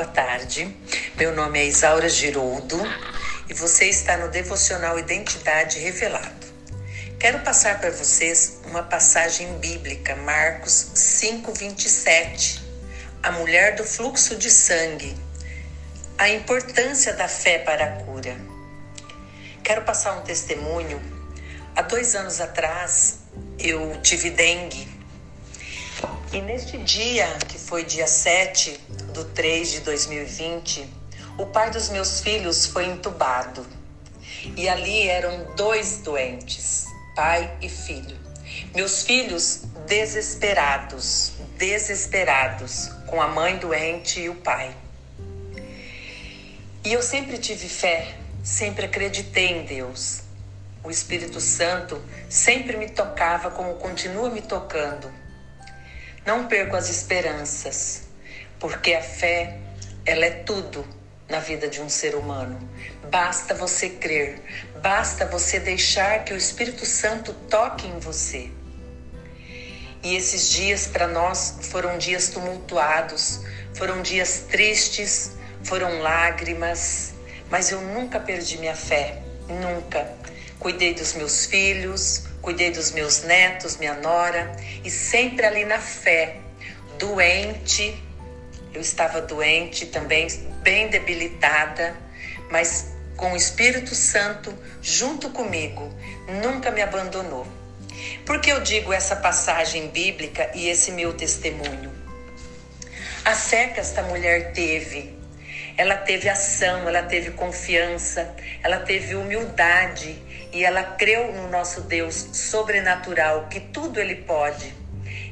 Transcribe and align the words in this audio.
boa 0.00 0.12
tarde. 0.12 0.74
Meu 1.14 1.34
nome 1.34 1.58
é 1.58 1.66
Isaura 1.66 2.08
Giroldo 2.08 2.80
e 3.50 3.52
você 3.52 3.84
está 3.84 4.16
no 4.16 4.28
Devocional 4.28 4.98
Identidade 4.98 5.78
Revelado. 5.78 6.46
Quero 7.18 7.40
passar 7.40 7.78
para 7.78 7.90
vocês 7.90 8.62
uma 8.64 8.82
passagem 8.82 9.58
bíblica, 9.58 10.16
Marcos 10.16 10.72
5:27. 10.94 12.62
A 13.22 13.30
mulher 13.32 13.74
do 13.74 13.84
fluxo 13.84 14.36
de 14.36 14.50
sangue. 14.50 15.14
A 16.16 16.30
importância 16.30 17.12
da 17.12 17.28
fé 17.28 17.58
para 17.58 17.84
a 17.84 17.92
cura. 18.04 18.34
Quero 19.62 19.82
passar 19.82 20.16
um 20.18 20.22
testemunho. 20.22 20.98
Há 21.76 21.82
dois 21.82 22.14
anos 22.14 22.40
atrás, 22.40 23.18
eu 23.58 24.00
tive 24.00 24.30
dengue. 24.30 24.99
E 26.32 26.40
neste 26.40 26.78
dia, 26.78 27.26
que 27.48 27.58
foi 27.58 27.84
dia 27.84 28.06
7 28.06 28.78
do 29.12 29.24
3 29.24 29.72
de 29.72 29.80
2020, 29.80 30.88
o 31.36 31.46
pai 31.46 31.72
dos 31.72 31.88
meus 31.88 32.20
filhos 32.20 32.66
foi 32.66 32.84
entubado. 32.86 33.66
E 34.56 34.68
ali 34.68 35.08
eram 35.08 35.52
dois 35.56 35.98
doentes, 35.98 36.84
pai 37.16 37.52
e 37.60 37.68
filho. 37.68 38.16
Meus 38.72 39.02
filhos 39.02 39.62
desesperados, 39.88 41.32
desesperados, 41.58 42.90
com 43.08 43.20
a 43.20 43.26
mãe 43.26 43.56
doente 43.58 44.20
e 44.20 44.28
o 44.28 44.36
pai. 44.36 44.72
E 46.84 46.92
eu 46.92 47.02
sempre 47.02 47.38
tive 47.38 47.68
fé, 47.68 48.14
sempre 48.44 48.86
acreditei 48.86 49.48
em 49.48 49.64
Deus. 49.64 50.20
O 50.84 50.92
Espírito 50.92 51.40
Santo 51.40 52.00
sempre 52.28 52.76
me 52.76 52.88
tocava 52.88 53.50
como 53.50 53.74
continua 53.74 54.30
me 54.30 54.40
tocando. 54.40 55.19
Não 56.24 56.46
perco 56.46 56.76
as 56.76 56.90
esperanças, 56.90 58.02
porque 58.58 58.92
a 58.92 59.02
fé, 59.02 59.58
ela 60.04 60.24
é 60.24 60.30
tudo 60.30 60.86
na 61.28 61.38
vida 61.38 61.66
de 61.66 61.80
um 61.80 61.88
ser 61.88 62.14
humano. 62.14 62.58
Basta 63.10 63.54
você 63.54 63.88
crer, 63.88 64.40
basta 64.82 65.24
você 65.24 65.58
deixar 65.58 66.24
que 66.24 66.34
o 66.34 66.36
Espírito 66.36 66.84
Santo 66.84 67.32
toque 67.48 67.86
em 67.86 67.98
você. 67.98 68.50
E 70.02 70.14
esses 70.14 70.50
dias 70.50 70.86
para 70.86 71.06
nós 71.06 71.58
foram 71.62 71.96
dias 71.96 72.28
tumultuados, 72.28 73.40
foram 73.74 74.02
dias 74.02 74.44
tristes, 74.50 75.32
foram 75.62 76.00
lágrimas, 76.00 77.14
mas 77.50 77.70
eu 77.70 77.80
nunca 77.80 78.20
perdi 78.20 78.58
minha 78.58 78.76
fé, 78.76 79.22
nunca. 79.48 80.10
Cuidei 80.58 80.94
dos 80.94 81.14
meus 81.14 81.46
filhos, 81.46 82.24
cuidei 82.40 82.70
dos 82.70 82.92
meus 82.92 83.22
netos, 83.22 83.76
minha 83.76 83.94
nora, 83.94 84.54
e 84.84 84.90
sempre 84.90 85.46
ali 85.46 85.64
na 85.64 85.78
fé, 85.78 86.36
doente. 86.98 88.02
Eu 88.72 88.80
estava 88.80 89.20
doente 89.20 89.86
também, 89.86 90.28
bem 90.62 90.88
debilitada, 90.88 91.96
mas 92.50 92.94
com 93.16 93.32
o 93.32 93.36
Espírito 93.36 93.94
Santo 93.94 94.56
junto 94.80 95.30
comigo, 95.30 95.92
nunca 96.42 96.70
me 96.70 96.80
abandonou. 96.80 97.46
Por 98.24 98.40
que 98.40 98.50
eu 98.50 98.60
digo 98.60 98.92
essa 98.92 99.16
passagem 99.16 99.88
bíblica 99.88 100.50
e 100.54 100.68
esse 100.68 100.92
meu 100.92 101.12
testemunho? 101.12 101.92
A 103.24 103.34
fé 103.34 103.66
que 103.68 103.80
esta 103.80 104.02
mulher 104.02 104.52
teve, 104.52 105.14
ela 105.76 105.96
teve 105.96 106.28
ação, 106.28 106.88
ela 106.88 107.02
teve 107.02 107.32
confiança, 107.32 108.34
ela 108.62 108.78
teve 108.78 109.14
humildade 109.14 110.16
e 110.52 110.64
ela 110.64 110.82
creu 110.82 111.32
no 111.32 111.48
nosso 111.48 111.82
Deus 111.82 112.28
sobrenatural, 112.32 113.46
que 113.48 113.60
tudo 113.60 114.00
ele 114.00 114.16
pode. 114.16 114.74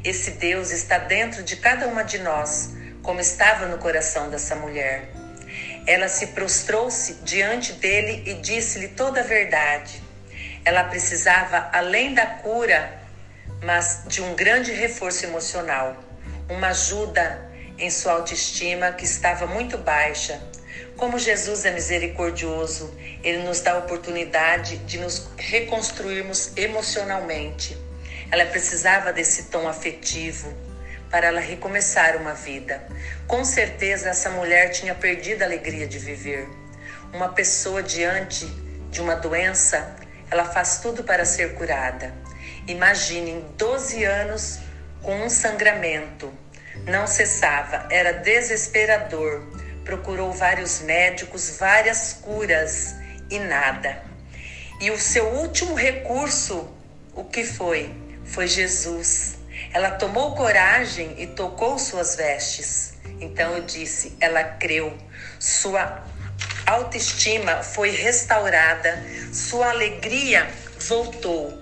Esse 0.05 0.33
Deus 0.33 0.71
está 0.71 0.99
dentro 0.99 1.43
de 1.43 1.57
cada 1.57 1.87
uma 1.87 2.03
de 2.03 2.19
nós, 2.19 2.75
como 3.03 3.21
estava 3.21 3.67
no 3.67 3.79
coração 3.79 4.31
dessa 4.31 4.55
mulher. 4.55 5.11
Ela 5.87 6.09
se 6.09 6.29
prostrou-se 6.29 7.15
diante 7.25 7.73
dele 7.75 8.23
e 8.27 8.35
disse-lhe 8.35 8.89
toda 8.89 9.21
a 9.21 9.25
verdade. 9.25 10.03
Ela 10.65 10.85
precisava, 10.85 11.71
além 11.73 12.15
da 12.15 12.27
cura, 12.27 13.01
mas 13.63 14.03
de 14.07 14.23
um 14.23 14.35
grande 14.35 14.73
reforço 14.73 15.25
emocional, 15.25 15.97
uma 16.49 16.69
ajuda 16.69 17.49
em 17.79 17.91
sua 17.91 18.13
autoestima 18.13 18.93
que 18.93 19.05
estava 19.05 19.47
muito 19.47 19.79
baixa. 19.79 20.41
Como 20.97 21.19
Jesus 21.19 21.65
é 21.65 21.71
misericordioso, 21.71 22.93
ele 23.23 23.39
nos 23.39 23.61
dá 23.61 23.73
a 23.73 23.79
oportunidade 23.79 24.79
de 24.79 24.99
nos 24.99 25.29
reconstruirmos 25.37 26.53
emocionalmente. 26.57 27.77
Ela 28.31 28.45
precisava 28.47 29.13
desse 29.13 29.45
tom 29.45 29.69
afetivo 29.69 30.53
para 31.11 31.29
ela 31.29 31.41
recomeçar 31.41 32.17
uma 32.17 32.35
vida. 32.35 32.87
Com 33.27 33.45
certeza 33.45 34.11
essa 34.11 34.31
mulher 34.31 34.71
tinha 34.71 34.95
perdido 34.95 35.43
a 35.43 35.47
alegria 35.47 35.87
de 35.87 35.99
viver. 35.99 36.49
Uma 37.13 37.31
pessoa 37.31 37.83
diante 37.83 38.45
de 38.91 39.01
uma 39.01 39.15
doença, 39.15 39.97
ela 40.31 40.45
faz 40.45 40.79
tudo 40.79 41.05
para 41.05 41.25
ser 41.25 41.55
curada. 41.55 42.15
Imagine 42.67 43.45
12 43.57 44.05
anos 44.05 44.59
com 45.03 45.15
um 45.25 45.31
sangramento 45.31 46.33
não 46.87 47.07
cessava, 47.07 47.87
era 47.91 48.13
desesperador. 48.13 49.43
Procurou 49.89 50.31
vários 50.33 50.81
médicos, 50.83 51.57
várias 51.59 52.13
curas 52.13 52.95
e 53.31 53.39
nada. 53.39 54.03
E 54.83 54.91
o 54.91 54.99
seu 54.99 55.25
último 55.29 55.75
recurso, 55.75 56.69
o 57.15 57.25
que 57.25 57.43
foi? 57.43 57.91
Foi 58.27 58.47
Jesus. 58.47 59.39
Ela 59.73 59.93
tomou 59.93 60.35
coragem 60.35 61.15
e 61.17 61.27
tocou 61.29 61.79
suas 61.79 62.17
vestes. 62.17 62.99
Então 63.19 63.57
eu 63.57 63.63
disse, 63.63 64.15
ela 64.21 64.45
creu. 64.45 64.95
Sua 65.41 66.05
autoestima 66.67 67.63
foi 67.63 67.89
restaurada, 67.89 69.03
sua 69.33 69.71
alegria 69.71 70.47
voltou. 70.81 71.59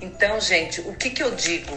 Então, 0.00 0.40
gente, 0.40 0.80
o 0.82 0.94
que, 0.94 1.10
que 1.10 1.24
eu 1.24 1.32
digo? 1.32 1.76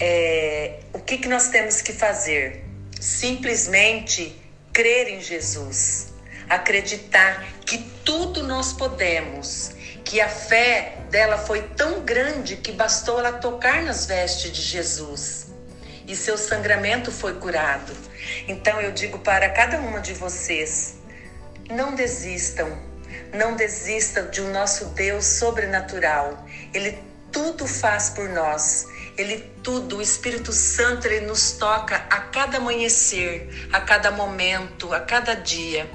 é, 0.00 0.80
o 0.92 1.00
que, 1.00 1.18
que 1.18 1.28
nós 1.28 1.48
temos 1.48 1.82
que 1.82 1.92
fazer? 1.92 2.64
Simplesmente 3.00 4.34
crer 4.74 5.08
em 5.08 5.20
Jesus, 5.20 6.08
acreditar 6.50 7.44
que 7.64 7.78
tudo 8.04 8.42
nós 8.42 8.72
podemos, 8.72 9.70
que 10.04 10.20
a 10.20 10.28
fé 10.28 10.98
dela 11.10 11.38
foi 11.38 11.62
tão 11.62 12.04
grande 12.04 12.56
que 12.56 12.72
bastou 12.72 13.20
ela 13.20 13.32
tocar 13.32 13.82
nas 13.82 14.04
vestes 14.04 14.50
de 14.50 14.60
Jesus 14.60 15.46
e 16.06 16.14
seu 16.14 16.36
sangramento 16.36 17.10
foi 17.10 17.34
curado. 17.34 17.92
Então 18.48 18.80
eu 18.80 18.90
digo 18.90 19.20
para 19.20 19.48
cada 19.48 19.78
uma 19.78 20.00
de 20.00 20.12
vocês: 20.12 20.96
não 21.70 21.94
desistam, 21.94 22.76
não 23.32 23.54
desistam 23.54 24.28
de 24.28 24.42
um 24.42 24.50
nosso 24.50 24.86
Deus 24.86 25.24
sobrenatural. 25.24 26.46
Ele 26.74 26.98
tudo 27.30 27.66
faz 27.66 28.10
por 28.10 28.28
nós. 28.28 28.86
Ele 29.16 29.38
tudo, 29.62 29.98
o 29.98 30.02
Espírito 30.02 30.52
Santo, 30.52 31.06
ele 31.06 31.26
nos 31.26 31.52
toca 31.52 31.96
a 32.10 32.20
cada 32.20 32.58
amanhecer, 32.58 33.68
a 33.72 33.80
cada 33.80 34.10
momento, 34.10 34.92
a 34.92 35.00
cada 35.00 35.34
dia. 35.34 35.88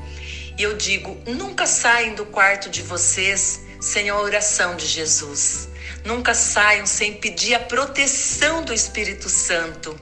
E 0.58 0.64
eu 0.64 0.76
digo, 0.76 1.22
nunca 1.26 1.66
saiam 1.66 2.16
do 2.16 2.26
quarto 2.26 2.70
de 2.70 2.82
vocês 2.82 3.62
sem 3.80 4.10
a 4.10 4.18
oração 4.18 4.76
de 4.76 4.86
Jesus. 4.86 5.70
Nunca 6.04 6.34
saiam 6.34 6.86
sem 6.86 7.14
pedir 7.14 7.56
a 7.56 7.60
proteção 7.60 8.64
do 8.64 8.74
Espírito 8.74 9.30
Santo, 9.30 10.00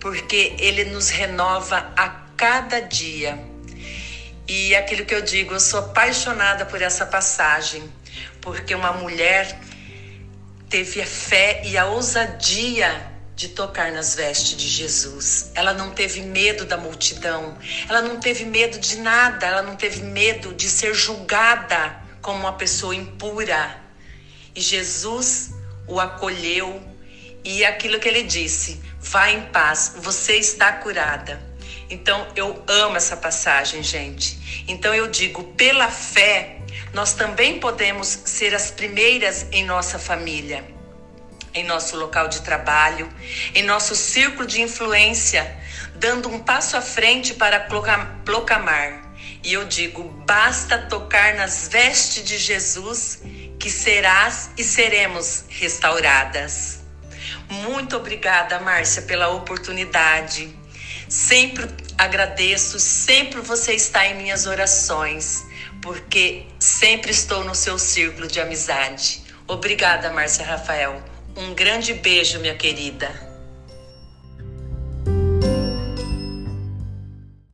porque 0.00 0.54
ele 0.58 0.84
nos 0.84 1.08
renova 1.08 1.92
a 1.96 2.08
cada 2.36 2.80
dia. 2.80 3.38
E 4.46 4.74
aquilo 4.74 5.04
que 5.04 5.14
eu 5.14 5.22
digo, 5.22 5.54
eu 5.54 5.60
sou 5.60 5.80
apaixonada 5.80 6.66
por 6.66 6.82
essa 6.82 7.06
passagem, 7.06 7.82
porque 8.40 8.74
uma 8.74 8.92
mulher 8.92 9.58
teve 10.72 11.02
a 11.02 11.06
fé 11.06 11.60
e 11.66 11.76
a 11.76 11.84
ousadia 11.84 13.12
de 13.36 13.48
tocar 13.48 13.92
nas 13.92 14.14
vestes 14.14 14.56
de 14.56 14.66
Jesus. 14.66 15.50
Ela 15.54 15.74
não 15.74 15.90
teve 15.90 16.22
medo 16.22 16.64
da 16.64 16.78
multidão, 16.78 17.58
ela 17.86 18.00
não 18.00 18.18
teve 18.18 18.46
medo 18.46 18.78
de 18.78 18.96
nada, 18.96 19.46
ela 19.46 19.60
não 19.60 19.76
teve 19.76 20.00
medo 20.00 20.54
de 20.54 20.70
ser 20.70 20.94
julgada 20.94 22.02
como 22.22 22.38
uma 22.38 22.54
pessoa 22.54 22.96
impura. 22.96 23.82
E 24.54 24.62
Jesus 24.62 25.50
o 25.86 26.00
acolheu 26.00 26.82
e 27.44 27.66
aquilo 27.66 28.00
que 28.00 28.08
ele 28.08 28.22
disse: 28.22 28.80
vá 28.98 29.30
em 29.30 29.42
paz, 29.42 29.92
você 29.98 30.36
está 30.36 30.72
curada. 30.72 31.38
Então 31.90 32.26
eu 32.34 32.64
amo 32.66 32.96
essa 32.96 33.18
passagem, 33.18 33.82
gente. 33.82 34.64
Então 34.66 34.94
eu 34.94 35.06
digo, 35.06 35.44
pela 35.52 35.90
fé, 35.90 36.61
nós 36.92 37.14
também 37.14 37.58
podemos 37.58 38.06
ser 38.24 38.54
as 38.54 38.70
primeiras 38.70 39.46
em 39.50 39.64
nossa 39.64 39.98
família, 39.98 40.64
em 41.54 41.64
nosso 41.64 41.96
local 41.96 42.28
de 42.28 42.42
trabalho, 42.42 43.08
em 43.54 43.62
nosso 43.62 43.96
círculo 43.96 44.46
de 44.46 44.60
influência, 44.60 45.58
dando 45.94 46.28
um 46.28 46.38
passo 46.38 46.76
à 46.76 46.82
frente 46.82 47.34
para 47.34 47.60
proclamar. 48.24 49.12
E 49.42 49.52
eu 49.52 49.64
digo: 49.64 50.04
basta 50.26 50.78
tocar 50.78 51.34
nas 51.34 51.68
vestes 51.68 52.24
de 52.24 52.38
Jesus, 52.38 53.22
que 53.58 53.70
serás 53.70 54.50
e 54.56 54.62
seremos 54.62 55.44
restauradas. 55.48 56.80
Muito 57.48 57.96
obrigada, 57.96 58.58
Márcia, 58.60 59.02
pela 59.02 59.28
oportunidade. 59.28 60.54
Sempre 61.08 61.68
agradeço, 61.98 62.80
sempre 62.80 63.40
você 63.40 63.74
está 63.74 64.06
em 64.06 64.14
minhas 64.14 64.46
orações, 64.46 65.44
porque 65.82 66.46
sempre 66.58 67.10
estou 67.10 67.44
no 67.44 67.54
seu 67.54 67.78
círculo 67.78 68.28
de 68.28 68.40
amizade. 68.40 69.20
Obrigada, 69.46 70.10
Márcia 70.12 70.46
Rafael. 70.46 71.02
Um 71.36 71.52
grande 71.52 71.92
beijo, 71.92 72.38
minha 72.38 72.54
querida. 72.54 73.31